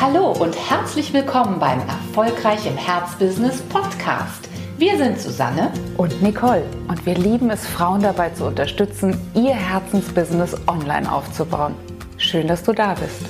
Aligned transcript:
Hallo 0.00 0.32
und 0.32 0.56
herzlich 0.70 1.12
willkommen 1.12 1.58
beim 1.58 1.80
Erfolgreich 1.80 2.66
im 2.66 2.78
Herzbusiness 2.78 3.60
Podcast. 3.60 4.48
Wir 4.78 4.96
sind 4.96 5.20
Susanne 5.20 5.70
und 5.98 6.22
Nicole 6.22 6.64
und 6.88 7.04
wir 7.04 7.16
lieben 7.16 7.50
es, 7.50 7.66
Frauen 7.66 8.00
dabei 8.00 8.30
zu 8.30 8.46
unterstützen, 8.46 9.20
ihr 9.34 9.52
Herzensbusiness 9.52 10.56
online 10.66 11.12
aufzubauen. 11.12 11.74
Schön, 12.16 12.48
dass 12.48 12.62
du 12.62 12.72
da 12.72 12.94
bist. 12.94 13.20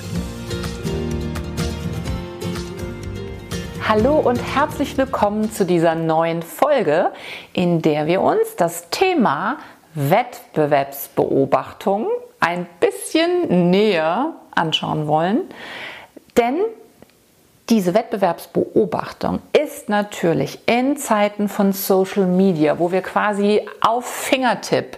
Hallo 3.85 4.19
und 4.19 4.37
herzlich 4.37 4.97
willkommen 4.97 5.51
zu 5.51 5.65
dieser 5.65 5.95
neuen 5.95 6.41
Folge, 6.41 7.11
in 7.51 7.81
der 7.81 8.07
wir 8.07 8.21
uns 8.21 8.55
das 8.55 8.89
Thema 8.91 9.57
Wettbewerbsbeobachtung 9.95 12.07
ein 12.39 12.65
bisschen 12.79 13.71
näher 13.71 14.35
anschauen 14.55 15.07
wollen. 15.07 15.49
Denn 16.37 16.57
diese 17.69 17.93
Wettbewerbsbeobachtung 17.93 19.39
ist 19.59 19.87
natürlich 19.87 20.59
in 20.65 20.97
Zeiten 20.97 21.47
von 21.47 21.71
Social 21.71 22.25
Media, 22.25 22.79
wo 22.79 22.91
wir 22.91 23.01
quasi 23.01 23.61
auf 23.79 24.05
Fingertipp 24.05 24.97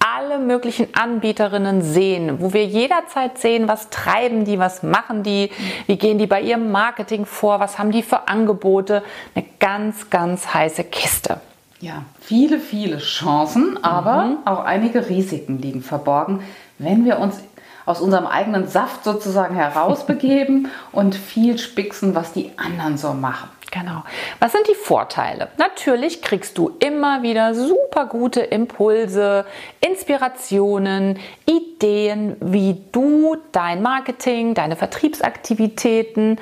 alle 0.00 0.38
möglichen 0.38 0.88
Anbieterinnen 0.94 1.82
sehen, 1.82 2.40
wo 2.40 2.52
wir 2.52 2.64
jederzeit 2.64 3.38
sehen, 3.38 3.68
was 3.68 3.90
treiben 3.90 4.44
die, 4.44 4.58
was 4.58 4.82
machen 4.82 5.22
die, 5.22 5.50
wie 5.86 5.96
gehen 5.96 6.18
die 6.18 6.26
bei 6.26 6.40
ihrem 6.40 6.70
Marketing 6.70 7.26
vor, 7.26 7.60
was 7.60 7.78
haben 7.78 7.92
die 7.92 8.02
für 8.02 8.28
Angebote. 8.28 9.02
Eine 9.34 9.44
ganz, 9.60 10.10
ganz 10.10 10.52
heiße 10.52 10.84
Kiste. 10.84 11.40
Ja, 11.80 12.02
viele, 12.20 12.58
viele 12.58 12.98
Chancen, 12.98 13.82
aber 13.84 14.24
mhm. 14.24 14.36
auch 14.44 14.64
einige 14.64 15.08
Risiken 15.08 15.60
liegen 15.60 15.82
verborgen, 15.82 16.42
wenn 16.78 17.04
wir 17.04 17.18
uns 17.20 17.40
aus 17.88 18.00
unserem 18.02 18.26
eigenen 18.26 18.68
Saft 18.68 19.02
sozusagen 19.04 19.54
herausbegeben 19.54 20.68
und 20.92 21.14
viel 21.14 21.58
spixen, 21.58 22.14
was 22.14 22.32
die 22.32 22.52
anderen 22.56 22.98
so 22.98 23.14
machen. 23.14 23.48
Genau. 23.70 24.02
Was 24.40 24.52
sind 24.52 24.66
die 24.66 24.74
Vorteile? 24.74 25.48
Natürlich 25.58 26.22
kriegst 26.22 26.56
du 26.56 26.76
immer 26.78 27.22
wieder 27.22 27.54
super 27.54 28.06
gute 28.06 28.40
Impulse, 28.40 29.44
Inspirationen, 29.80 31.18
Ideen, 31.46 32.36
wie 32.40 32.80
du 32.92 33.36
dein 33.52 33.82
Marketing, 33.82 34.54
deine 34.54 34.76
Vertriebsaktivitäten 34.76 36.38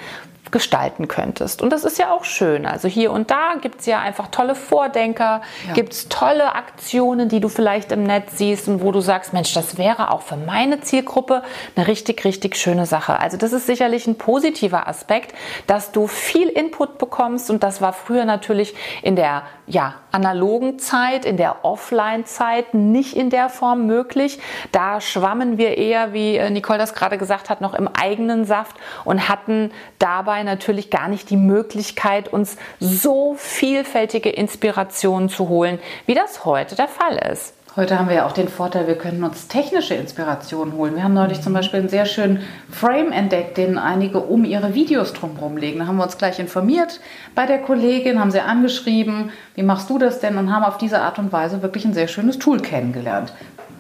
gestalten 0.52 1.08
könntest. 1.08 1.62
Und 1.62 1.70
das 1.70 1.84
ist 1.84 1.98
ja 1.98 2.12
auch 2.12 2.25
schön. 2.25 2.66
Also 2.66 2.89
hier 2.89 3.12
und 3.12 3.30
da 3.30 3.55
gibt 3.61 3.80
es 3.80 3.86
ja 3.86 4.00
einfach 4.00 4.28
tolle 4.28 4.55
Vordenker, 4.55 5.42
ja. 5.66 5.75
gibt 5.75 5.92
es 5.92 6.08
tolle 6.08 6.55
Aktionen, 6.55 7.28
die 7.28 7.41
du 7.41 7.48
vielleicht 7.48 7.92
im 7.92 8.05
Netz 8.05 8.39
siehst 8.39 8.69
und 8.69 8.83
wo 8.83 8.92
du 8.92 9.00
sagst, 9.00 9.33
Mensch, 9.33 9.52
das 9.55 9.78
wäre 9.78 10.11
auch 10.11 10.22
für 10.22 10.36
meine 10.36 10.80
Zielgruppe 10.80 11.42
eine 11.74 11.86
richtig, 11.86 12.24
richtig 12.24 12.56
schöne 12.56 12.86
Sache. 12.86 13.19
Also 13.20 13.36
das 13.36 13.52
ist 13.52 13.67
sicherlich 13.67 14.06
ein 14.06 14.17
positiver 14.17 14.89
Aspekt, 14.89 15.34
dass 15.67 15.92
du 15.92 16.06
viel 16.06 16.48
Input 16.48 16.98
bekommst 16.98 17.50
und 17.50 17.62
das 17.62 17.80
war 17.80 17.92
früher 17.92 18.24
natürlich 18.24 18.74
in 19.02 19.17
der 19.17 19.42
ja, 19.67 19.94
analogen 20.17 20.78
Zeit, 20.78 21.25
in 21.25 21.36
der 21.36 21.64
Offline-Zeit 21.64 22.75
nicht 22.75 23.14
in 23.14 23.31
der 23.31 23.48
Form 23.48 23.86
möglich. 23.86 24.39
Da 24.73 25.00
schwammen 25.00 25.58
wir 25.58 25.77
eher, 25.77 26.12
wie 26.12 26.36
äh, 26.36 26.50
Nicole 26.50 26.78
das 26.78 26.95
gerade 26.95 27.19
gesagt 27.19 27.50
hat, 27.50 27.61
noch 27.61 27.75
im 27.75 27.86
eigenen 27.86 28.45
Saft 28.45 28.77
und 29.05 29.28
hatten 29.28 29.70
dabei 29.98 30.42
natürlich 30.42 30.91
gar 30.91 31.08
nicht 31.08 31.28
die 31.31 31.36
Möglichkeit, 31.36 32.33
uns 32.33 32.56
so 32.81 33.34
vielfältige 33.39 34.31
Inspirationen 34.31 35.28
zu 35.28 35.48
holen, 35.48 35.78
wie 36.06 36.14
das 36.14 36.45
heute 36.45 36.75
der 36.75 36.89
Fall 36.89 37.17
ist. 37.30 37.56
Heute 37.77 37.99
haben 37.99 38.09
wir 38.09 38.17
ja 38.17 38.27
auch 38.27 38.33
den 38.33 38.49
Vorteil, 38.49 38.87
wir 38.87 38.97
können 38.97 39.23
uns 39.23 39.49
technische 39.49 39.93
Inspirationen 39.93 40.73
holen. 40.73 40.97
Wir 40.97 41.05
haben 41.05 41.13
neulich 41.13 41.43
zum 41.43 41.53
Beispiel 41.53 41.81
einen 41.81 41.91
sehr 41.91 42.07
schönen 42.07 42.43
Frame 42.71 43.13
entdeckt, 43.13 43.59
den 43.59 43.77
einige 43.77 44.21
um 44.21 44.47
ihre 44.47 44.73
Videos 44.73 45.13
drumherum 45.13 45.59
legen. 45.59 45.81
Da 45.81 45.87
haben 45.87 45.99
wir 45.99 46.05
uns 46.05 46.17
gleich 46.17 46.39
informiert 46.39 47.01
bei 47.35 47.45
der 47.45 47.59
Kollegin, 47.59 48.19
haben 48.19 48.31
sie 48.31 48.41
angeschrieben, 48.41 49.31
wie 49.57 49.63
machst 49.63 49.91
du 49.91 49.98
das 49.98 50.20
denn? 50.20 50.39
Und 50.39 50.51
haben 50.51 50.65
auf 50.65 50.79
diese 50.79 51.03
Art 51.03 51.19
und 51.19 51.33
Weise 51.33 51.61
wirklich 51.61 51.85
ein 51.85 51.92
sehr 51.92 52.09
schönes 52.09 52.39
Tool 52.39 52.61
kennengelernt. 52.61 53.35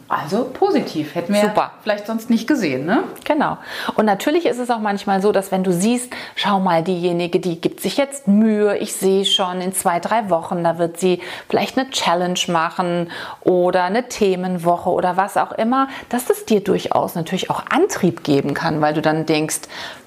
Also 0.08 0.44
positiv, 0.52 1.16
hätten 1.16 1.34
wir 1.34 1.40
Super. 1.40 1.72
vielleicht 1.82 2.06
sonst 2.06 2.30
nicht 2.30 2.46
gesehen, 2.46 2.86
ne? 2.86 3.02
Genau. 3.24 3.58
Und 3.96 4.04
natürlich 4.04 4.46
ist 4.46 4.58
es 4.58 4.70
auch 4.70 4.78
manchmal 4.78 5.20
so, 5.20 5.32
dass 5.32 5.50
wenn 5.50 5.64
du 5.64 5.72
siehst, 5.72 6.12
schau 6.36 6.60
mal, 6.60 6.84
diejenige, 6.84 7.40
die 7.40 7.60
gibt 7.60 7.80
sich 7.80 7.96
jetzt 7.96 8.28
Mühe, 8.28 8.76
ich 8.78 8.92
sehe 8.92 9.24
schon 9.24 9.60
in 9.60 9.72
zwei, 9.72 9.98
drei 9.98 10.30
Wochen, 10.30 10.62
da 10.62 10.78
wird 10.78 11.00
sie 11.00 11.20
vielleicht 11.48 11.76
eine 11.76 11.90
Challenge 11.90 12.38
machen 12.46 13.10
oder 13.42 13.82
eine 13.82 14.08
Themenwoche 14.08 14.90
oder 14.90 15.16
was 15.16 15.36
auch 15.36 15.52
immer, 15.52 15.88
dass 16.08 16.26
das 16.26 16.44
dir 16.44 16.60
durchaus 16.60 17.16
natürlich 17.16 17.50
auch 17.50 17.64
Antrieb 17.68 18.22
geben 18.22 18.54
kann, 18.54 18.80
weil 18.80 18.94
du 18.94 19.02
dann 19.02 19.26
denkst, 19.26 19.62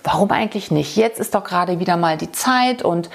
warum 0.05 0.31
eigentlich 0.31 0.71
nicht? 0.71 0.95
Jetzt 0.95 1.19
ist 1.19 1.35
doch 1.35 1.43
gerade 1.43 1.79
wieder 1.79 1.97
mal 1.97 2.15
die 2.15 2.31
Zeit 2.31 2.83
und 2.83 3.09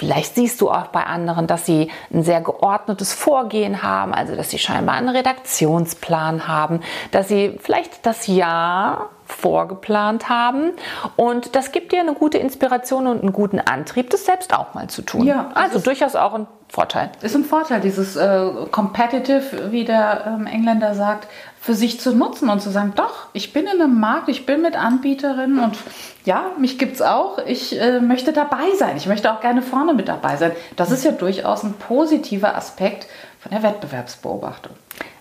Vielleicht 0.00 0.34
siehst 0.34 0.62
du 0.62 0.70
auch 0.70 0.86
bei 0.86 1.04
anderen, 1.04 1.46
dass 1.46 1.66
sie 1.66 1.90
ein 2.10 2.22
sehr 2.22 2.40
geordnetes 2.40 3.12
Vorgehen 3.12 3.82
haben, 3.82 4.14
also 4.14 4.34
dass 4.34 4.48
sie 4.48 4.58
scheinbar 4.58 4.94
einen 4.94 5.10
Redaktionsplan 5.10 6.48
haben, 6.48 6.80
dass 7.10 7.28
sie 7.28 7.58
vielleicht 7.60 8.06
das 8.06 8.26
Jahr 8.26 9.10
vorgeplant 9.30 10.28
haben. 10.28 10.72
Und 11.16 11.56
das 11.56 11.72
gibt 11.72 11.92
dir 11.92 12.00
eine 12.00 12.14
gute 12.14 12.38
Inspiration 12.38 13.06
und 13.06 13.22
einen 13.22 13.32
guten 13.32 13.60
Antrieb, 13.60 14.10
das 14.10 14.24
selbst 14.24 14.54
auch 14.54 14.74
mal 14.74 14.88
zu 14.88 15.02
tun. 15.02 15.26
Ja, 15.26 15.50
also 15.54 15.78
durchaus 15.78 16.16
auch 16.16 16.34
ein 16.34 16.46
Vorteil. 16.68 17.10
Ist 17.20 17.34
ein 17.34 17.44
Vorteil, 17.44 17.80
dieses 17.80 18.14
äh, 18.14 18.50
Competitive, 18.70 19.72
wie 19.72 19.84
der 19.84 20.24
ähm, 20.26 20.46
Engländer 20.46 20.94
sagt, 20.94 21.26
für 21.60 21.74
sich 21.74 22.00
zu 22.00 22.14
nutzen 22.14 22.48
und 22.48 22.60
zu 22.60 22.70
sagen, 22.70 22.92
doch, 22.94 23.26
ich 23.32 23.52
bin 23.52 23.66
in 23.66 23.82
einem 23.82 23.98
Markt, 23.98 24.28
ich 24.28 24.46
bin 24.46 24.62
mit 24.62 24.76
Anbieterinnen 24.76 25.58
und 25.58 25.76
ja, 26.24 26.46
mich 26.58 26.78
gibt 26.78 26.94
es 26.94 27.02
auch. 27.02 27.38
Ich 27.44 27.78
äh, 27.78 28.00
möchte 28.00 28.32
dabei 28.32 28.72
sein. 28.78 28.96
Ich 28.96 29.06
möchte 29.06 29.32
auch 29.32 29.40
gerne 29.40 29.62
vorne 29.62 29.94
mit 29.94 30.08
dabei 30.08 30.36
sein. 30.36 30.52
Das 30.76 30.90
ist 30.90 31.04
ja 31.04 31.10
durchaus 31.10 31.64
ein 31.64 31.74
positiver 31.74 32.56
Aspekt 32.56 33.06
von 33.40 33.50
der 33.50 33.62
Wettbewerbsbeobachtung. 33.62 34.72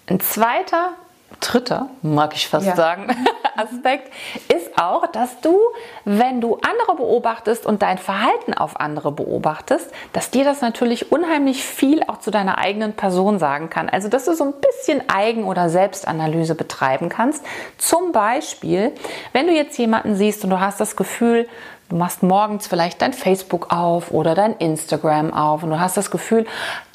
Ein 0.08 0.20
zweiter 0.20 0.92
dritter, 1.40 1.90
mag 2.02 2.36
ich 2.36 2.48
fast 2.48 2.68
ja. 2.68 2.76
sagen, 2.76 3.16
Aspekt 3.56 4.12
ist 4.48 4.78
auch, 4.78 5.08
dass 5.08 5.42
du, 5.42 5.58
wenn 6.06 6.42
du 6.42 6.56
andere 6.56 6.96
beobachtest 6.96 7.66
und 7.66 7.82
dein 7.82 7.98
Verhalten 7.98 8.54
auf 8.54 8.80
andere 8.80 9.12
beobachtest, 9.12 9.90
dass 10.14 10.32
dir 10.32 10.44
das 10.44 10.62
natürlich 10.62 11.12
unheimlich 11.12 11.64
viel 11.64 12.04
auch 12.04 12.20
zu 12.20 12.32
deiner 12.32 12.58
eigenen 12.58 12.94
Person 12.94 13.40
sagen 13.40 13.70
kann. 13.70 13.90
Also, 13.90 14.08
dass 14.08 14.26
du 14.26 14.34
so 14.34 14.46
ein 14.46 14.54
bisschen 14.54 15.10
Eigen- 15.10 15.44
oder 15.44 15.70
Selbstanalyse 15.70 16.56
betreiben 16.56 17.10
kannst. 17.10 17.46
Zum 17.78 18.12
Beispiel, 18.12 18.94
wenn 19.34 19.48
du 19.48 19.54
jetzt 19.54 19.78
jemanden 19.78 20.16
siehst 20.16 20.44
und 20.44 20.50
du 20.50 20.60
hast 20.60 20.80
das 20.80 20.96
Gefühl, 20.96 21.48
Du 21.90 21.96
machst 21.96 22.22
morgens 22.22 22.68
vielleicht 22.68 23.02
dein 23.02 23.14
Facebook 23.14 23.74
auf 23.74 24.12
oder 24.12 24.36
dein 24.36 24.56
Instagram 24.58 25.34
auf 25.34 25.64
und 25.64 25.72
du 25.72 25.80
hast 25.80 25.98
das 25.98 26.12
Gefühl, 26.12 26.46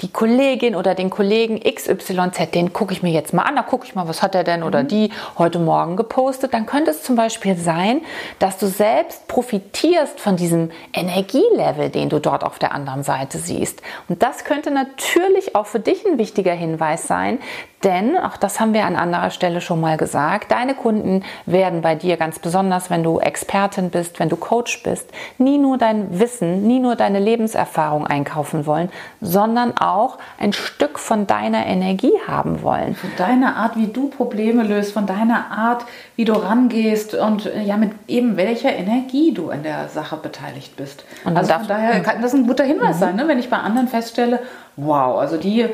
die 0.02 0.08
Kollegin 0.08 0.76
oder 0.76 0.94
den 0.94 1.10
Kollegen 1.10 1.58
XYZ, 1.58 2.52
den 2.54 2.72
gucke 2.72 2.92
ich 2.92 3.02
mir 3.02 3.10
jetzt 3.10 3.34
mal 3.34 3.42
an, 3.42 3.56
da 3.56 3.62
gucke 3.62 3.86
ich 3.86 3.96
mal, 3.96 4.06
was 4.06 4.22
hat 4.22 4.36
er 4.36 4.44
denn 4.44 4.62
oder 4.62 4.84
mhm. 4.84 4.88
die 4.88 5.10
heute 5.36 5.58
Morgen 5.58 5.96
gepostet. 5.96 6.54
Dann 6.54 6.66
könnte 6.66 6.92
es 6.92 7.02
zum 7.02 7.16
Beispiel 7.16 7.56
sein, 7.56 8.02
dass 8.38 8.56
du 8.56 8.68
selbst 8.68 9.26
profitierst 9.26 10.20
von 10.20 10.36
diesem 10.36 10.70
Energielevel, 10.92 11.90
den 11.90 12.08
du 12.08 12.20
dort 12.20 12.44
auf 12.44 12.60
der 12.60 12.72
anderen 12.72 13.02
Seite 13.02 13.38
siehst. 13.38 13.82
Und 14.08 14.22
das 14.22 14.44
könnte 14.44 14.70
natürlich 14.70 15.56
auch 15.56 15.66
für 15.66 15.80
dich 15.80 16.06
ein 16.06 16.18
wichtiger 16.18 16.52
Hinweis 16.52 17.08
sein, 17.08 17.40
denn, 17.84 18.16
auch 18.16 18.36
das 18.36 18.60
haben 18.60 18.72
wir 18.72 18.84
an 18.84 18.96
anderer 18.96 19.30
Stelle 19.30 19.60
schon 19.60 19.80
mal 19.80 19.96
gesagt, 19.96 20.50
deine 20.50 20.74
Kunden 20.74 21.22
werden 21.46 21.82
bei 21.82 21.94
dir 21.94 22.16
ganz 22.16 22.38
besonders, 22.38 22.90
wenn 22.90 23.02
du 23.02 23.20
Expertin 23.20 23.90
bist, 23.90 24.18
wenn 24.18 24.28
du 24.28 24.36
Coach 24.36 24.82
bist, 24.82 25.10
nie 25.38 25.58
nur 25.58 25.78
dein 25.78 26.18
Wissen, 26.18 26.66
nie 26.66 26.80
nur 26.80 26.96
deine 26.96 27.18
Lebenserfahrung 27.18 28.06
einkaufen 28.06 28.66
wollen, 28.66 28.90
sondern 29.20 29.76
auch 29.76 30.18
ein 30.38 30.52
Stück 30.52 30.98
von 30.98 31.26
deiner 31.26 31.66
Energie 31.66 32.14
haben 32.26 32.62
wollen. 32.62 32.94
Von 32.94 33.10
deiner 33.16 33.56
Art, 33.56 33.76
wie 33.76 33.88
du 33.88 34.08
Probleme 34.08 34.62
löst, 34.62 34.92
von 34.92 35.06
deiner 35.06 35.50
Art, 35.50 35.84
wie 36.16 36.24
du 36.24 36.32
rangehst 36.32 37.14
und 37.14 37.46
äh, 37.46 37.62
ja, 37.62 37.76
mit 37.76 37.92
eben 38.08 38.36
welcher 38.36 38.74
Energie 38.74 39.32
du 39.32 39.50
an 39.50 39.62
der 39.62 39.88
Sache 39.88 40.16
beteiligt 40.16 40.76
bist. 40.76 41.04
Und 41.24 41.36
also 41.36 41.52
von 41.52 41.68
daher 41.68 42.00
kann 42.00 42.22
das 42.22 42.34
ein 42.34 42.46
guter 42.46 42.64
Hinweis 42.64 42.96
mhm. 42.96 43.00
sein, 43.00 43.16
ne? 43.16 43.28
wenn 43.28 43.38
ich 43.38 43.50
bei 43.50 43.58
anderen 43.58 43.88
feststelle, 43.88 44.40
wow, 44.76 45.18
also 45.18 45.36
die 45.36 45.66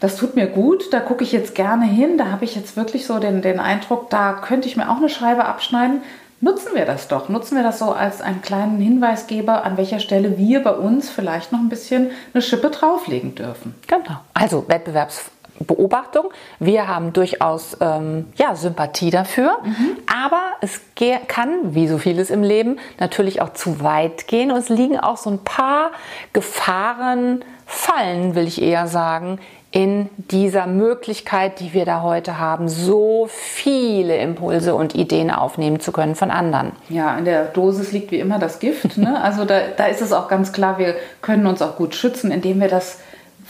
das 0.00 0.16
tut 0.16 0.36
mir 0.36 0.46
gut, 0.46 0.92
da 0.92 1.00
gucke 1.00 1.24
ich 1.24 1.32
jetzt 1.32 1.54
gerne 1.54 1.86
hin, 1.86 2.18
da 2.18 2.30
habe 2.30 2.44
ich 2.44 2.54
jetzt 2.54 2.76
wirklich 2.76 3.06
so 3.06 3.18
den, 3.18 3.42
den 3.42 3.60
Eindruck, 3.60 4.10
da 4.10 4.34
könnte 4.34 4.68
ich 4.68 4.76
mir 4.76 4.90
auch 4.90 4.98
eine 4.98 5.08
Scheibe 5.08 5.44
abschneiden. 5.44 6.02
Nutzen 6.40 6.74
wir 6.74 6.84
das 6.84 7.08
doch, 7.08 7.28
nutzen 7.28 7.56
wir 7.56 7.64
das 7.64 7.80
so 7.80 7.90
als 7.90 8.20
einen 8.20 8.42
kleinen 8.42 8.78
Hinweisgeber, 8.78 9.64
an 9.64 9.76
welcher 9.76 9.98
Stelle 9.98 10.38
wir 10.38 10.62
bei 10.62 10.70
uns 10.70 11.10
vielleicht 11.10 11.50
noch 11.50 11.58
ein 11.58 11.68
bisschen 11.68 12.12
eine 12.32 12.42
Schippe 12.42 12.70
drauflegen 12.70 13.34
dürfen. 13.34 13.74
Genau. 13.88 14.20
Also 14.34 14.64
Wettbewerbs 14.68 15.32
Beobachtung. 15.68 16.30
Wir 16.58 16.88
haben 16.88 17.12
durchaus 17.12 17.76
ähm, 17.80 18.26
ja, 18.34 18.56
Sympathie 18.56 19.10
dafür, 19.10 19.58
mhm. 19.62 19.96
aber 20.24 20.42
es 20.60 20.80
kann, 21.28 21.76
wie 21.76 21.86
so 21.86 21.98
vieles 21.98 22.30
im 22.30 22.42
Leben, 22.42 22.80
natürlich 22.98 23.40
auch 23.40 23.52
zu 23.52 23.80
weit 23.80 24.26
gehen 24.26 24.50
und 24.50 24.58
es 24.58 24.68
liegen 24.68 24.98
auch 24.98 25.16
so 25.16 25.30
ein 25.30 25.44
paar 25.44 25.92
Gefahren, 26.32 27.44
Fallen, 27.70 28.34
will 28.34 28.48
ich 28.48 28.62
eher 28.62 28.86
sagen, 28.86 29.38
in 29.70 30.08
dieser 30.16 30.66
Möglichkeit, 30.66 31.60
die 31.60 31.74
wir 31.74 31.84
da 31.84 32.00
heute 32.00 32.38
haben, 32.38 32.68
so 32.68 33.28
viele 33.30 34.16
Impulse 34.16 34.74
und 34.74 34.94
Ideen 34.94 35.30
aufnehmen 35.30 35.78
zu 35.78 35.92
können 35.92 36.14
von 36.14 36.30
anderen. 36.30 36.72
Ja, 36.88 37.18
in 37.18 37.26
der 37.26 37.44
Dosis 37.44 37.92
liegt 37.92 38.10
wie 38.10 38.18
immer 38.18 38.38
das 38.38 38.58
Gift. 38.58 38.96
Ne? 38.96 39.20
Also 39.22 39.44
da, 39.44 39.60
da 39.76 39.86
ist 39.86 40.00
es 40.00 40.14
auch 40.14 40.28
ganz 40.28 40.52
klar, 40.52 40.78
wir 40.78 40.94
können 41.20 41.46
uns 41.46 41.60
auch 41.60 41.76
gut 41.76 41.94
schützen, 41.94 42.30
indem 42.30 42.60
wir 42.60 42.68
das 42.68 42.98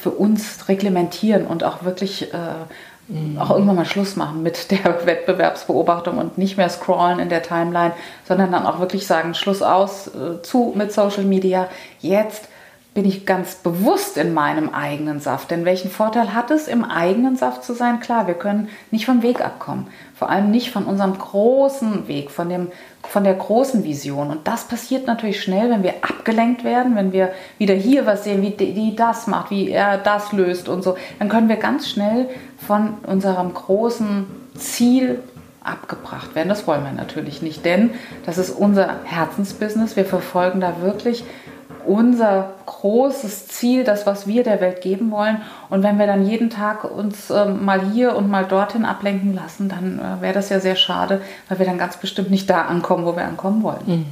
für 0.00 0.10
uns 0.10 0.68
reglementieren 0.68 1.46
und 1.46 1.64
auch 1.64 1.82
wirklich 1.82 2.32
äh, 2.32 2.36
mhm. 3.08 3.38
auch 3.38 3.50
irgendwann 3.50 3.76
mal 3.76 3.84
Schluss 3.84 4.16
machen 4.16 4.42
mit 4.42 4.70
der 4.70 4.84
Wettbewerbsbeobachtung 5.06 6.18
und 6.18 6.38
nicht 6.38 6.56
mehr 6.56 6.68
scrollen 6.68 7.18
in 7.18 7.28
der 7.28 7.42
Timeline, 7.42 7.92
sondern 8.26 8.52
dann 8.52 8.66
auch 8.66 8.78
wirklich 8.78 9.06
sagen, 9.06 9.34
Schluss 9.34 9.62
aus, 9.62 10.08
äh, 10.08 10.42
zu 10.42 10.72
mit 10.76 10.92
Social 10.92 11.24
Media. 11.24 11.68
Jetzt 12.00 12.48
bin 12.94 13.04
ich 13.04 13.26
ganz 13.26 13.54
bewusst 13.54 14.16
in 14.16 14.34
meinem 14.34 14.70
eigenen 14.70 15.20
Saft. 15.20 15.50
Denn 15.50 15.64
welchen 15.64 15.90
Vorteil 15.90 16.34
hat 16.34 16.50
es, 16.50 16.66
im 16.66 16.84
eigenen 16.84 17.36
Saft 17.36 17.62
zu 17.62 17.74
sein? 17.74 18.00
Klar, 18.00 18.26
wir 18.26 18.34
können 18.34 18.68
nicht 18.90 19.06
vom 19.06 19.22
Weg 19.22 19.40
abkommen. 19.40 19.86
Vor 20.16 20.30
allem 20.30 20.50
nicht 20.50 20.70
von 20.70 20.84
unserem 20.84 21.16
großen 21.16 22.08
Weg, 22.08 22.30
von, 22.30 22.48
dem, 22.48 22.68
von 23.02 23.22
der 23.22 23.34
großen 23.34 23.84
Vision. 23.84 24.30
Und 24.30 24.48
das 24.48 24.64
passiert 24.64 25.06
natürlich 25.06 25.40
schnell, 25.40 25.70
wenn 25.70 25.84
wir 25.84 25.94
abgelenkt 26.02 26.64
werden, 26.64 26.96
wenn 26.96 27.12
wir 27.12 27.30
wieder 27.58 27.74
hier 27.74 28.04
was 28.04 28.24
sehen, 28.24 28.42
wie 28.42 28.50
die, 28.50 28.74
die 28.74 28.96
das 28.96 29.28
macht, 29.28 29.50
wie 29.50 29.70
er 29.70 29.98
das 29.98 30.32
löst 30.32 30.68
und 30.68 30.82
so. 30.82 30.96
Dann 31.20 31.28
können 31.28 31.48
wir 31.48 31.56
ganz 31.56 31.88
schnell 31.88 32.28
von 32.66 32.94
unserem 33.06 33.54
großen 33.54 34.26
Ziel 34.56 35.20
abgebracht 35.62 36.34
werden. 36.34 36.48
Das 36.48 36.66
wollen 36.66 36.82
wir 36.82 36.92
natürlich 36.92 37.42
nicht, 37.42 37.64
denn 37.64 37.90
das 38.26 38.38
ist 38.38 38.50
unser 38.50 39.04
Herzensbusiness. 39.04 39.96
Wir 39.96 40.04
verfolgen 40.04 40.60
da 40.60 40.80
wirklich 40.80 41.24
unser 41.86 42.54
großes 42.66 43.48
Ziel, 43.48 43.84
das, 43.84 44.06
was 44.06 44.26
wir 44.26 44.44
der 44.44 44.60
Welt 44.60 44.82
geben 44.82 45.10
wollen. 45.10 45.42
Und 45.70 45.82
wenn 45.82 45.98
wir 45.98 46.06
dann 46.06 46.26
jeden 46.26 46.50
Tag 46.50 46.84
uns 46.84 47.30
äh, 47.30 47.46
mal 47.46 47.80
hier 47.92 48.16
und 48.16 48.30
mal 48.30 48.44
dorthin 48.44 48.84
ablenken 48.84 49.34
lassen, 49.34 49.68
dann 49.68 49.98
äh, 49.98 50.22
wäre 50.22 50.34
das 50.34 50.48
ja 50.50 50.60
sehr 50.60 50.76
schade, 50.76 51.20
weil 51.48 51.58
wir 51.58 51.66
dann 51.66 51.78
ganz 51.78 51.96
bestimmt 51.96 52.30
nicht 52.30 52.48
da 52.48 52.62
ankommen, 52.62 53.04
wo 53.04 53.16
wir 53.16 53.24
ankommen 53.24 53.62
wollen. 53.62 53.82
Mhm. 53.86 54.06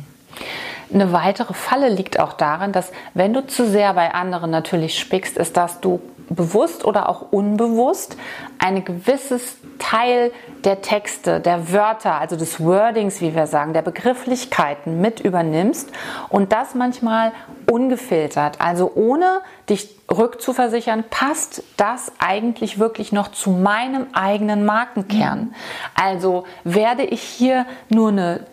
Eine 0.93 1.13
weitere 1.13 1.53
Falle 1.53 1.89
liegt 1.89 2.21
auch 2.21 2.33
darin, 2.33 2.73
dass 2.73 2.93
wenn 3.15 3.33
du 3.33 3.45
zu 3.47 3.67
sehr 3.67 3.93
bei 3.95 4.15
anderen 4.15 4.51
natürlich 4.51 4.99
spickst, 4.99 5.37
ist, 5.37 5.57
dass 5.57 5.81
du 5.81 6.01
bewusst 6.29 6.85
oder 6.85 7.09
auch 7.09 7.33
unbewusst 7.33 8.17
ein 8.59 8.85
gewisses 8.85 9.57
Teil 9.79 10.33
der 10.65 10.83
Texte, 10.83 11.41
der 11.41 11.73
Wörter, 11.73 12.21
also 12.21 12.37
des 12.37 12.61
Wordings, 12.61 13.21
wie 13.21 13.35
wir 13.35 13.47
sagen, 13.47 13.73
der 13.73 13.83
Begrifflichkeiten 13.83 15.01
mit 15.01 15.21
übernimmst 15.21 15.91
und 16.29 16.53
das 16.53 16.75
manchmal 16.75 17.33
ungefiltert, 17.71 18.61
also 18.61 18.91
ohne 18.95 19.41
dich 19.69 20.06
rückzuversichern, 20.11 21.05
passt 21.11 21.63
das 21.77 22.13
eigentlich 22.19 22.79
wirklich 22.79 23.13
noch 23.13 23.33
zu 23.33 23.51
meinem 23.51 24.07
eigenen 24.13 24.65
Markenkern? 24.65 25.55
Also 25.95 26.45
werde 26.65 27.03
ich 27.03 27.23
hier 27.23 27.67
nur 27.89 28.11
eine, 28.11 28.47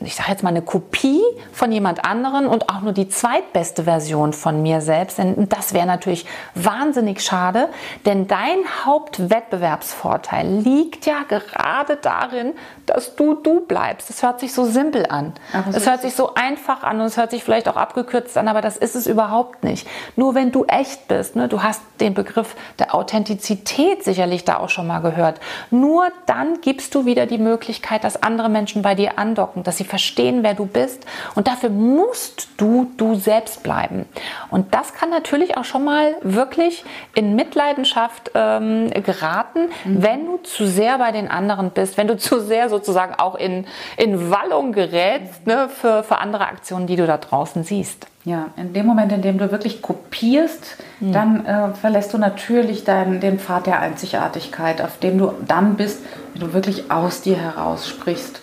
ich 0.00 0.14
sage 0.14 0.30
jetzt 0.30 0.42
mal 0.42 0.50
eine 0.50 0.62
Kopie 0.62 1.22
von 1.52 1.72
jemand 1.72 2.04
anderen 2.04 2.46
und 2.46 2.68
auch 2.68 2.80
nur 2.80 2.92
die 2.92 3.08
zweitbeste 3.08 3.84
Version 3.84 4.32
von 4.32 4.62
mir 4.62 4.80
selbst, 4.80 5.18
denn 5.18 5.48
das 5.48 5.74
wäre 5.74 5.86
natürlich 5.86 6.26
wahnsinnig 6.54 7.22
schade, 7.22 7.68
denn 8.06 8.28
dein 8.28 8.58
Hauptwettbewerbsvorteil 8.84 10.46
liegt 10.46 11.06
ja 11.06 11.22
gerade 11.28 11.96
darin, 11.96 12.52
dass 12.86 13.16
du 13.16 13.34
du 13.34 13.60
bleibst. 13.60 14.10
Es 14.10 14.22
hört 14.22 14.40
sich 14.40 14.52
so 14.52 14.64
simpel 14.64 15.06
an. 15.06 15.32
Es 15.72 15.86
hört 15.88 16.02
sich 16.02 16.14
so 16.14 16.34
einfach 16.34 16.82
an 16.82 17.00
und 17.00 17.06
es 17.06 17.16
hört 17.16 17.30
sich 17.30 17.42
vielleicht 17.42 17.68
auch 17.68 17.76
abgekürzt 17.76 18.36
an, 18.36 18.48
aber 18.48 18.60
das 18.60 18.76
ist 18.76 18.94
es 18.94 19.06
überhaupt 19.06 19.64
nicht. 19.64 19.86
Nur 20.16 20.34
wenn 20.34 20.52
du 20.52 20.64
echt 20.64 20.99
bist, 21.08 21.36
ne, 21.36 21.48
du 21.48 21.62
hast 21.62 21.82
den 22.00 22.14
Begriff 22.14 22.56
der 22.78 22.94
Authentizität 22.94 24.04
sicherlich 24.04 24.44
da 24.44 24.58
auch 24.58 24.68
schon 24.68 24.86
mal 24.86 25.00
gehört. 25.00 25.40
Nur 25.70 26.08
dann 26.26 26.60
gibst 26.60 26.94
du 26.94 27.04
wieder 27.04 27.26
die 27.26 27.38
Möglichkeit, 27.38 28.04
dass 28.04 28.22
andere 28.22 28.48
Menschen 28.48 28.82
bei 28.82 28.94
dir 28.94 29.18
andocken, 29.18 29.62
dass 29.62 29.76
sie 29.76 29.84
verstehen, 29.84 30.42
wer 30.42 30.54
du 30.54 30.66
bist. 30.66 31.04
Und 31.34 31.46
dafür 31.48 31.70
musst 31.70 32.48
du 32.56 32.90
du 32.96 33.14
selbst 33.14 33.62
bleiben. 33.62 34.06
Und 34.50 34.74
das 34.74 34.94
kann 34.94 35.10
natürlich 35.10 35.56
auch 35.56 35.64
schon 35.64 35.84
mal 35.84 36.16
wirklich 36.22 36.84
in 37.14 37.36
Mitleidenschaft 37.36 38.30
ähm, 38.34 38.90
geraten, 38.90 39.68
mhm. 39.84 40.02
wenn 40.02 40.26
du 40.26 40.36
zu 40.38 40.66
sehr 40.66 40.98
bei 40.98 41.12
den 41.12 41.28
anderen 41.28 41.70
bist, 41.70 41.96
wenn 41.96 42.08
du 42.08 42.16
zu 42.16 42.40
sehr 42.40 42.68
sozusagen 42.68 43.14
auch 43.14 43.34
in, 43.34 43.66
in 43.96 44.30
Wallung 44.30 44.72
gerätst 44.72 45.46
ne, 45.46 45.68
für, 45.68 46.02
für 46.02 46.18
andere 46.18 46.46
Aktionen, 46.46 46.86
die 46.86 46.96
du 46.96 47.06
da 47.06 47.18
draußen 47.18 47.64
siehst. 47.64 48.09
Ja, 48.24 48.48
in 48.56 48.74
dem 48.74 48.84
Moment, 48.84 49.12
in 49.12 49.22
dem 49.22 49.38
du 49.38 49.50
wirklich 49.50 49.80
kopierst, 49.80 50.76
mhm. 51.00 51.12
dann 51.12 51.46
äh, 51.46 51.72
verlässt 51.72 52.12
du 52.12 52.18
natürlich 52.18 52.84
deinen, 52.84 53.18
den 53.18 53.38
Pfad 53.38 53.66
der 53.66 53.80
Einzigartigkeit, 53.80 54.82
auf 54.82 54.98
dem 54.98 55.16
du 55.16 55.32
dann 55.48 55.76
bist, 55.76 56.02
wenn 56.34 56.42
du 56.42 56.52
wirklich 56.52 56.90
aus 56.90 57.22
dir 57.22 57.38
heraus 57.38 57.88
sprichst. 57.88 58.42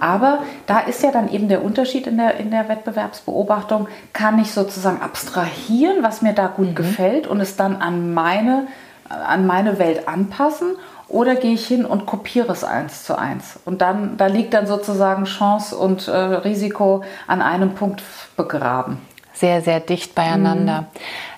Aber 0.00 0.38
da 0.66 0.78
ist 0.78 1.02
ja 1.02 1.10
dann 1.10 1.30
eben 1.30 1.48
der 1.48 1.62
Unterschied 1.62 2.06
in 2.06 2.16
der, 2.16 2.38
in 2.38 2.50
der 2.50 2.70
Wettbewerbsbeobachtung, 2.70 3.88
kann 4.14 4.38
ich 4.38 4.52
sozusagen 4.52 5.02
abstrahieren, 5.02 6.02
was 6.02 6.22
mir 6.22 6.32
da 6.32 6.46
gut 6.46 6.68
mhm. 6.68 6.74
gefällt 6.74 7.26
und 7.26 7.40
es 7.40 7.54
dann 7.54 7.76
an 7.76 8.14
meine, 8.14 8.66
an 9.10 9.46
meine 9.46 9.78
Welt 9.78 10.08
anpassen 10.08 10.68
oder 11.06 11.34
gehe 11.34 11.52
ich 11.52 11.66
hin 11.66 11.84
und 11.84 12.06
kopiere 12.06 12.52
es 12.52 12.64
eins 12.64 13.04
zu 13.04 13.18
eins? 13.18 13.58
Und 13.66 13.82
dann, 13.82 14.16
da 14.16 14.26
liegt 14.26 14.54
dann 14.54 14.66
sozusagen 14.66 15.24
Chance 15.24 15.76
und 15.76 16.08
äh, 16.08 16.16
Risiko 16.16 17.04
an 17.26 17.42
einem 17.42 17.74
Punkt 17.74 18.02
begraben 18.34 18.98
sehr, 19.38 19.62
sehr 19.62 19.80
dicht 19.80 20.14
beieinander. 20.14 20.86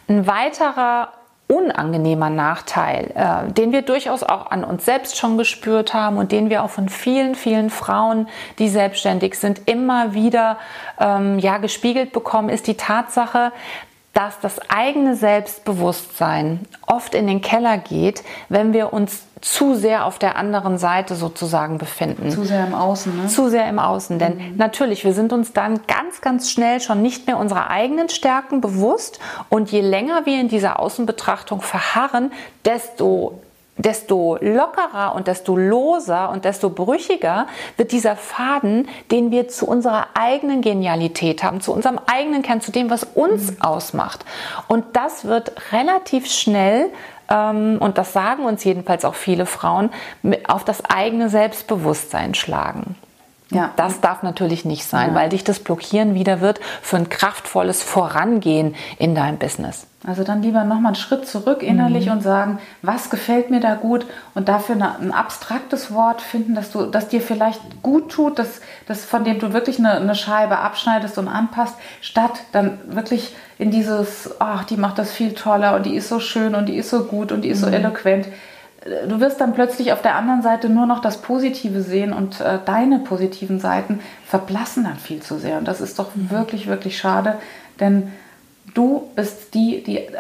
Mhm. 0.09 0.19
Ein 0.19 0.27
weiterer 0.27 1.09
unangenehmer 1.51 2.31
Nachteil, 2.31 3.11
äh, 3.15 3.53
den 3.53 3.73
wir 3.73 3.83
durchaus 3.83 4.23
auch 4.23 4.51
an 4.53 4.63
uns 4.63 4.85
selbst 4.85 5.19
schon 5.19 5.37
gespürt 5.37 5.93
haben 5.93 6.17
und 6.17 6.31
den 6.31 6.49
wir 6.49 6.63
auch 6.63 6.71
von 6.71 6.89
vielen, 6.89 7.35
vielen 7.35 7.71
Frauen, 7.71 8.29
die 8.61 8.69
selbstständig 8.69 9.37
sind, 9.37 9.69
immer 9.69 10.15
wieder 10.15 10.59
ähm, 11.01 11.41
ja, 11.41 11.59
gespiegelt 11.59 12.13
bekommen, 12.13 12.51
ist 12.51 12.69
die 12.69 12.77
Tatsache, 12.77 13.51
dass 14.21 14.39
das 14.39 14.59
eigene 14.69 15.17
Selbstbewusstsein 15.17 16.61
oft 16.87 17.15
in 17.15 17.27
den 17.27 17.41
Keller 17.41 17.79
geht, 17.79 18.23
wenn 18.51 18.75
wir 18.75 18.93
uns 18.93 19.23
zu 19.41 19.75
sehr 19.75 20.05
auf 20.05 20.19
der 20.19 20.37
anderen 20.37 20.77
Seite 20.77 21.15
sozusagen 21.15 21.79
befinden. 21.79 22.31
Zu 22.31 22.45
sehr 22.45 22.67
im 22.67 22.75
Außen, 22.75 23.17
ne? 23.17 23.29
Zu 23.29 23.49
sehr 23.49 23.67
im 23.67 23.79
Außen. 23.79 24.19
Denn 24.19 24.37
mhm. 24.37 24.57
natürlich, 24.59 25.07
wir 25.07 25.15
sind 25.15 25.33
uns 25.33 25.55
dann 25.55 25.81
ganz, 25.87 26.21
ganz 26.21 26.51
schnell 26.51 26.83
schon 26.83 27.01
nicht 27.01 27.27
mehr 27.27 27.39
unserer 27.39 27.71
eigenen 27.71 28.11
Stärken 28.11 28.61
bewusst. 28.61 29.21
Und 29.49 29.73
je 29.73 29.81
länger 29.81 30.27
wir 30.27 30.39
in 30.39 30.49
dieser 30.49 30.81
Außenbetrachtung 30.81 31.63
verharren, 31.63 32.31
desto 32.67 33.41
desto 33.83 34.39
lockerer 34.41 35.15
und 35.15 35.27
desto 35.27 35.57
loser 35.57 36.31
und 36.31 36.45
desto 36.45 36.71
brüchiger 36.71 37.47
wird 37.77 37.93
dieser 37.93 38.17
Faden, 38.17 38.89
den 39.11 39.31
wir 39.31 39.49
zu 39.49 39.67
unserer 39.67 40.09
eigenen 40.15 40.61
Genialität 40.61 41.43
haben, 41.43 41.61
zu 41.61 41.73
unserem 41.73 41.99
eigenen 42.07 42.43
Kern, 42.43 42.61
zu 42.61 42.73
dem, 42.73 42.91
was 42.91 43.05
uns 43.05 43.53
mhm. 43.53 43.63
ausmacht. 43.63 44.25
Und 44.69 44.85
das 44.95 45.25
wird 45.25 45.53
relativ 45.73 46.27
schnell 46.27 46.91
ähm, 47.31 47.79
und 47.81 47.99
das 47.99 48.13
sagen 48.13 48.45
uns 48.45 48.65
jedenfalls 48.65 49.05
auch 49.05 49.15
viele 49.15 49.47
Frauen, 49.47 49.91
auf 50.47 50.65
das 50.65 50.85
eigene 50.85 51.29
Selbstbewusstsein 51.29 52.35
schlagen. 52.35 52.97
Ja. 53.51 53.71
Das 53.77 54.01
darf 54.01 54.23
natürlich 54.23 54.65
nicht 54.65 54.85
sein, 54.85 55.11
ja. 55.11 55.15
weil 55.15 55.29
dich 55.29 55.45
das 55.45 55.59
blockieren 55.59 56.15
wieder 56.15 56.41
wird 56.41 56.61
für 56.83 56.97
ein 56.97 57.09
kraftvolles 57.09 57.83
Vorangehen 57.83 58.75
in 58.99 59.15
deinem 59.15 59.39
Business. 59.39 59.87
Also 60.07 60.25
dann 60.25 60.41
lieber 60.41 60.65
nochmal 60.65 60.93
einen 60.93 60.95
Schritt 60.95 61.29
zurück 61.29 61.63
innerlich 61.63 62.07
mhm. 62.07 62.13
und 62.13 62.21
sagen, 62.23 62.59
was 62.81 63.11
gefällt 63.11 63.51
mir 63.51 63.61
da 63.61 63.75
gut 63.75 64.07
und 64.35 64.49
dafür 64.49 64.77
ein 64.77 65.13
abstraktes 65.13 65.93
Wort 65.93 66.23
finden, 66.23 66.55
dass 66.55 66.71
du, 66.71 66.87
das 66.87 67.09
dir 67.09 67.21
vielleicht 67.21 67.61
gut 67.83 68.11
tut, 68.11 68.39
das, 68.39 68.63
das 68.87 69.05
von 69.05 69.25
dem 69.25 69.39
du 69.39 69.53
wirklich 69.53 69.79
eine, 69.79 69.93
eine 69.93 70.15
Scheibe 70.15 70.59
abschneidest 70.59 71.19
und 71.19 71.29
anpasst, 71.29 71.75
statt 72.01 72.33
dann 72.53 72.79
wirklich 72.87 73.35
in 73.59 73.71
dieses, 73.71 74.31
ach, 74.39 74.65
die 74.65 74.79
macht 74.79 74.97
das 74.97 75.13
viel 75.13 75.35
toller 75.35 75.77
und 75.77 75.85
die 75.85 75.97
ist 75.97 76.09
so 76.09 76.19
schön 76.19 76.55
und 76.55 76.67
die 76.67 76.77
ist 76.77 76.89
so 76.89 77.05
gut 77.05 77.31
und 77.31 77.43
die 77.43 77.51
ist 77.51 77.61
mhm. 77.61 77.67
so 77.67 77.71
eloquent. 77.71 78.27
Du 79.09 79.21
wirst 79.21 79.41
dann 79.41 79.53
plötzlich 79.53 79.93
auf 79.93 80.01
der 80.01 80.17
anderen 80.17 80.41
Seite 80.41 80.71
nur 80.71 80.87
noch 80.87 81.01
das 81.01 81.21
Positive 81.21 81.83
sehen 81.83 82.15
und 82.15 82.41
äh, 82.41 82.59
deine 82.65 82.99
positiven 83.01 83.61
Seiten 83.61 84.01
verblassen 84.25 84.85
dann 84.85 84.97
viel 84.97 85.21
zu 85.21 85.39
sehr. 85.39 85.59
Und 85.59 85.69
das 85.69 85.83
ist 85.83 85.99
doch 85.99 86.15
mhm. 86.15 86.31
wirklich, 86.31 86.67
wirklich 86.67 86.97
schade, 86.97 87.37
denn 87.79 88.11
du 88.73 89.11
bist 89.15 89.53
die, 89.53 89.83
die 89.83 89.99
äh, 89.99 90.11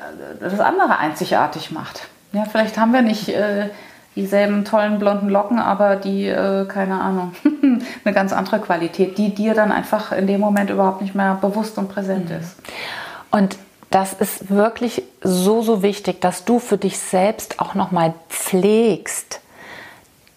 das 0.41 0.61
andere 0.61 0.99
einzigartig 0.99 1.71
macht. 1.71 2.09
Ja, 2.33 2.45
vielleicht 2.45 2.77
haben 2.77 2.93
wir 2.93 3.01
nicht 3.01 3.31
äh, 3.31 3.71
dieselben 4.15 4.65
tollen 4.67 4.99
blonden 4.99 5.31
Locken, 5.31 5.59
aber 5.59 5.97
die, 5.97 6.27
äh, 6.27 6.67
keine 6.67 7.01
Ahnung, 7.01 7.33
eine 8.05 8.15
ganz 8.15 8.33
andere 8.33 8.61
Qualität, 8.61 9.17
die 9.17 9.35
dir 9.35 9.55
dann 9.55 9.73
einfach 9.73 10.13
in 10.13 10.27
dem 10.27 10.41
Moment 10.41 10.69
überhaupt 10.69 11.01
nicht 11.01 11.15
mehr 11.15 11.39
bewusst 11.41 11.79
und 11.79 11.89
präsent 11.89 12.29
mhm. 12.29 12.37
ist. 12.37 12.57
Und 13.31 13.57
das 13.91 14.13
ist 14.13 14.51
wirklich 14.51 15.03
so, 15.23 15.63
so 15.63 15.83
wichtig, 15.83 16.21
dass 16.21 16.45
du 16.45 16.59
für 16.59 16.79
dich 16.79 16.99
selbst 16.99 17.61
auch 17.61 17.75
nochmal 17.75 18.15
pflegst, 18.29 19.41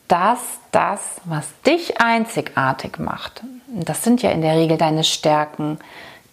dass 0.07 0.39
das, 0.71 0.99
was 1.25 1.47
dich 1.65 2.01
einzigartig 2.01 2.99
macht, 2.99 3.43
das 3.67 4.03
sind 4.03 4.21
ja 4.21 4.31
in 4.31 4.41
der 4.41 4.55
Regel 4.55 4.77
deine 4.77 5.03
Stärken, 5.03 5.79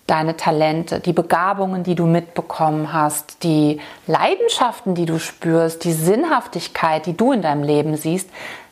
deine 0.07 0.37
Talente, 0.37 0.99
die 0.99 1.12
Begabungen, 1.12 1.85
die 1.85 1.95
du 1.95 2.05
mitbekommen 2.07 2.93
hast, 2.93 3.45
die 3.45 3.81
Leidenschaften, 4.07 4.95
die 4.95 5.07
du 5.07 5.19
spürst, 5.19 5.85
die 5.85 5.93
Sinnhaftigkeit, 5.93 7.07
die 7.07 7.17
du 7.17 7.33
in 7.33 7.43
deinem 7.43 7.62
Leben 7.62 7.97
siehst, 7.97 8.29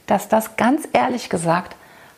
dass 0.06 0.28
das 0.28 0.56
ganz 0.56 0.88
ehrlich 0.92 1.30
gesagt 1.30 1.76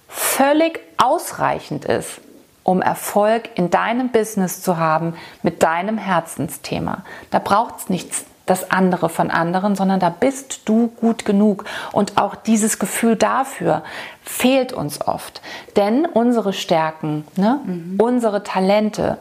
völlig 0.09 0.81
ausreichend 0.97 1.85
ist, 1.85 2.21
um 2.63 2.83
Erfolg 2.83 3.51
in 3.55 3.71
deinem 3.71 4.11
Business 4.11 4.63
zu 4.63 4.77
haben 4.77 5.15
mit 5.43 5.63
deinem 5.63 5.99
Herzensthema. 5.99 7.05
Da 7.31 7.39
braucht 7.39 7.79
es 7.79 7.89
nichts 7.89 8.25
das 8.51 8.71
andere 8.71 9.09
von 9.09 9.31
anderen, 9.31 9.77
sondern 9.77 10.01
da 10.01 10.11
bist 10.11 10.63
du 10.69 10.89
gut 10.89 11.25
genug. 11.25 11.65
Und 11.93 12.19
auch 12.19 12.35
dieses 12.35 12.81
Gefühl 12.81 13.15
dafür 13.15 13.83
fehlt 14.25 14.73
uns 14.73 15.07
oft. 15.07 15.41
Denn 15.77 16.05
unsere 16.05 16.53
Stärken, 16.53 17.25
ne, 17.37 17.61
mhm. 17.65 17.97
unsere 18.01 18.43
Talente, 18.43 19.19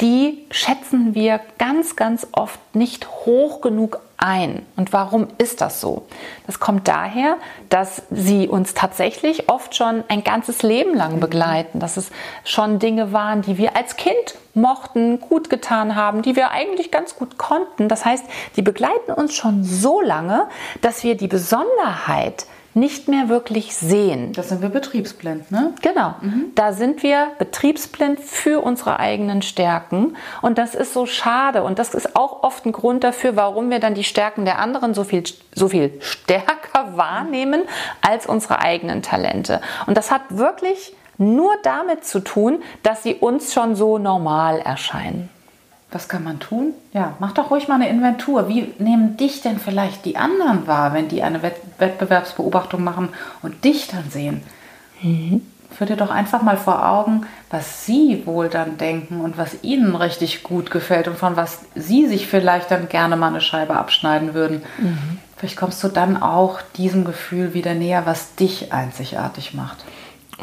die 0.00 0.44
schätzen 0.50 1.14
wir 1.14 1.40
ganz, 1.58 1.94
ganz 1.94 2.26
oft 2.32 2.58
nicht 2.74 3.08
hoch 3.24 3.60
genug 3.60 4.00
ein. 4.22 4.64
Und 4.76 4.92
warum 4.92 5.28
ist 5.38 5.60
das 5.60 5.80
so? 5.80 6.06
Das 6.46 6.60
kommt 6.60 6.88
daher, 6.88 7.36
dass 7.68 8.02
sie 8.10 8.48
uns 8.48 8.72
tatsächlich 8.74 9.48
oft 9.48 9.74
schon 9.74 10.04
ein 10.08 10.24
ganzes 10.24 10.62
Leben 10.62 10.94
lang 10.94 11.20
begleiten, 11.20 11.80
dass 11.80 11.96
es 11.96 12.10
schon 12.44 12.78
Dinge 12.78 13.12
waren, 13.12 13.42
die 13.42 13.58
wir 13.58 13.76
als 13.76 13.96
Kind 13.96 14.36
mochten, 14.54 15.20
gut 15.20 15.50
getan 15.50 15.96
haben, 15.96 16.22
die 16.22 16.36
wir 16.36 16.50
eigentlich 16.52 16.90
ganz 16.90 17.16
gut 17.16 17.36
konnten. 17.36 17.88
Das 17.88 18.04
heißt, 18.04 18.24
die 18.56 18.62
begleiten 18.62 19.12
uns 19.12 19.34
schon 19.34 19.64
so 19.64 20.00
lange, 20.00 20.46
dass 20.80 21.02
wir 21.02 21.16
die 21.16 21.28
Besonderheit 21.28 22.46
nicht 22.74 23.08
mehr 23.08 23.28
wirklich 23.28 23.74
sehen. 23.76 24.32
Da 24.32 24.42
sind 24.42 24.62
wir 24.62 24.68
betriebsblind, 24.68 25.50
ne? 25.50 25.74
Genau. 25.82 26.14
Mhm. 26.20 26.52
Da 26.54 26.72
sind 26.72 27.02
wir 27.02 27.32
betriebsblind 27.38 28.20
für 28.20 28.62
unsere 28.62 28.98
eigenen 28.98 29.42
Stärken. 29.42 30.16
Und 30.40 30.58
das 30.58 30.74
ist 30.74 30.92
so 30.92 31.06
schade. 31.06 31.62
Und 31.62 31.78
das 31.78 31.94
ist 31.94 32.16
auch 32.16 32.42
oft 32.42 32.64
ein 32.64 32.72
Grund 32.72 33.04
dafür, 33.04 33.36
warum 33.36 33.70
wir 33.70 33.78
dann 33.78 33.94
die 33.94 34.04
Stärken 34.04 34.44
der 34.44 34.58
anderen 34.58 34.94
so 34.94 35.04
viel, 35.04 35.24
so 35.54 35.68
viel 35.68 35.92
stärker 36.00 36.96
wahrnehmen 36.96 37.62
als 38.00 38.26
unsere 38.26 38.60
eigenen 38.60 39.02
Talente. 39.02 39.60
Und 39.86 39.96
das 39.96 40.10
hat 40.10 40.22
wirklich 40.30 40.94
nur 41.18 41.52
damit 41.62 42.04
zu 42.04 42.20
tun, 42.20 42.62
dass 42.82 43.02
sie 43.02 43.14
uns 43.14 43.52
schon 43.52 43.74
so 43.74 43.98
normal 43.98 44.58
erscheinen. 44.58 45.28
Was 45.92 46.08
kann 46.08 46.24
man 46.24 46.40
tun? 46.40 46.72
Ja, 46.94 47.16
mach 47.20 47.32
doch 47.32 47.50
ruhig 47.50 47.68
mal 47.68 47.74
eine 47.74 47.90
Inventur. 47.90 48.48
Wie 48.48 48.72
nehmen 48.78 49.18
dich 49.18 49.42
denn 49.42 49.58
vielleicht 49.58 50.06
die 50.06 50.16
anderen 50.16 50.66
wahr, 50.66 50.94
wenn 50.94 51.08
die 51.08 51.22
eine 51.22 51.42
Wettbewerbsbeobachtung 51.42 52.82
machen 52.82 53.10
und 53.42 53.62
dich 53.64 53.88
dann 53.88 54.10
sehen? 54.10 54.42
Mhm. 55.02 55.42
Führ 55.70 55.86
dir 55.86 55.96
doch 55.96 56.10
einfach 56.10 56.42
mal 56.42 56.56
vor 56.56 56.86
Augen, 56.86 57.26
was 57.50 57.86
sie 57.86 58.22
wohl 58.26 58.48
dann 58.48 58.78
denken 58.78 59.20
und 59.20 59.36
was 59.36 59.62
ihnen 59.62 59.94
richtig 59.94 60.42
gut 60.42 60.70
gefällt 60.70 61.08
und 61.08 61.16
von 61.16 61.36
was 61.36 61.60
sie 61.74 62.06
sich 62.06 62.26
vielleicht 62.26 62.70
dann 62.70 62.88
gerne 62.88 63.16
mal 63.16 63.28
eine 63.28 63.40
Scheibe 63.40 63.76
abschneiden 63.76 64.34
würden. 64.34 64.62
Mhm. 64.78 65.18
Vielleicht 65.36 65.56
kommst 65.56 65.82
du 65.82 65.88
dann 65.88 66.22
auch 66.22 66.60
diesem 66.76 67.04
Gefühl 67.04 67.52
wieder 67.52 67.74
näher, 67.74 68.06
was 68.06 68.34
dich 68.36 68.72
einzigartig 68.72 69.54
macht. 69.54 69.84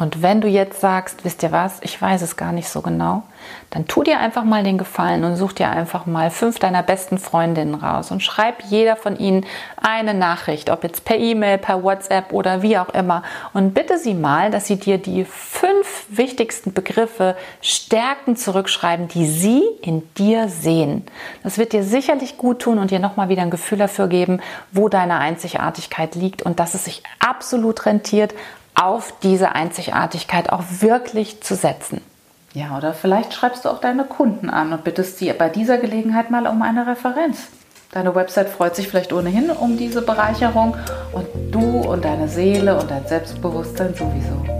Und 0.00 0.22
wenn 0.22 0.40
du 0.40 0.48
jetzt 0.48 0.80
sagst, 0.80 1.26
wisst 1.26 1.42
ihr 1.42 1.52
was, 1.52 1.78
ich 1.82 2.00
weiß 2.00 2.22
es 2.22 2.38
gar 2.38 2.52
nicht 2.52 2.70
so 2.70 2.80
genau, 2.80 3.22
dann 3.68 3.86
tu 3.86 4.02
dir 4.02 4.18
einfach 4.18 4.44
mal 4.44 4.64
den 4.64 4.78
Gefallen 4.78 5.24
und 5.24 5.36
such 5.36 5.52
dir 5.52 5.68
einfach 5.68 6.06
mal 6.06 6.30
fünf 6.30 6.58
deiner 6.58 6.82
besten 6.82 7.18
Freundinnen 7.18 7.74
raus 7.74 8.10
und 8.10 8.22
schreib 8.22 8.62
jeder 8.62 8.96
von 8.96 9.18
ihnen 9.18 9.44
eine 9.76 10.14
Nachricht, 10.14 10.70
ob 10.70 10.84
jetzt 10.84 11.04
per 11.04 11.18
E-Mail, 11.18 11.58
per 11.58 11.82
WhatsApp 11.82 12.32
oder 12.32 12.62
wie 12.62 12.78
auch 12.78 12.88
immer. 12.88 13.22
Und 13.52 13.74
bitte 13.74 13.98
sie 13.98 14.14
mal, 14.14 14.50
dass 14.50 14.66
sie 14.66 14.76
dir 14.76 14.96
die 14.96 15.26
fünf 15.26 16.06
wichtigsten 16.08 16.72
Begriffe, 16.72 17.36
Stärken 17.60 18.36
zurückschreiben, 18.36 19.06
die 19.08 19.26
sie 19.26 19.62
in 19.82 20.02
dir 20.14 20.48
sehen. 20.48 21.04
Das 21.42 21.58
wird 21.58 21.74
dir 21.74 21.84
sicherlich 21.84 22.38
gut 22.38 22.60
tun 22.60 22.78
und 22.78 22.90
dir 22.90 23.00
nochmal 23.00 23.28
wieder 23.28 23.42
ein 23.42 23.50
Gefühl 23.50 23.78
dafür 23.78 24.08
geben, 24.08 24.40
wo 24.72 24.88
deine 24.88 25.18
Einzigartigkeit 25.18 26.14
liegt 26.14 26.40
und 26.40 26.58
dass 26.58 26.72
es 26.72 26.86
sich 26.86 27.02
absolut 27.18 27.84
rentiert, 27.84 28.32
auf 28.74 29.14
diese 29.22 29.52
Einzigartigkeit 29.52 30.50
auch 30.50 30.64
wirklich 30.80 31.42
zu 31.42 31.54
setzen. 31.54 32.00
Ja, 32.52 32.76
oder 32.76 32.94
vielleicht 32.94 33.32
schreibst 33.32 33.64
du 33.64 33.68
auch 33.68 33.80
deine 33.80 34.04
Kunden 34.04 34.50
an 34.50 34.72
und 34.72 34.82
bittest 34.82 35.18
sie 35.18 35.32
bei 35.32 35.48
dieser 35.48 35.78
Gelegenheit 35.78 36.30
mal 36.30 36.46
um 36.46 36.62
eine 36.62 36.86
Referenz. 36.86 37.48
Deine 37.92 38.14
Website 38.14 38.48
freut 38.48 38.76
sich 38.76 38.88
vielleicht 38.88 39.12
ohnehin 39.12 39.50
um 39.50 39.76
diese 39.76 40.02
Bereicherung 40.02 40.76
und 41.12 41.26
du 41.50 41.80
und 41.80 42.04
deine 42.04 42.28
Seele 42.28 42.78
und 42.78 42.90
dein 42.90 43.06
Selbstbewusstsein 43.06 43.94
sowieso. 43.94 44.59